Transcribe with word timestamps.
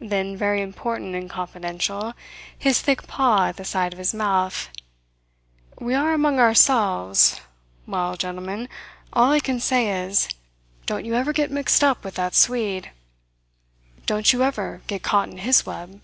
Then, 0.00 0.36
very 0.36 0.62
important 0.62 1.14
and 1.14 1.30
confidential, 1.30 2.12
his 2.58 2.80
thick 2.80 3.06
paw 3.06 3.46
at 3.50 3.56
the 3.56 3.64
side 3.64 3.92
of 3.92 4.00
his 4.00 4.12
mouth: 4.12 4.68
"We 5.78 5.94
are 5.94 6.12
among 6.12 6.40
ourselves; 6.40 7.40
well, 7.86 8.16
gentlemen, 8.16 8.68
all 9.12 9.30
I 9.30 9.38
can 9.38 9.60
say 9.60 9.92
is, 10.04 10.28
don't 10.86 11.04
you 11.04 11.14
ever 11.14 11.32
get 11.32 11.52
mixed 11.52 11.84
up 11.84 12.02
with 12.02 12.16
that 12.16 12.34
Swede. 12.34 12.90
Don't 14.06 14.32
you 14.32 14.42
ever 14.42 14.80
get 14.88 15.04
caught 15.04 15.28
in 15.28 15.38
his 15.38 15.64
web." 15.64 16.00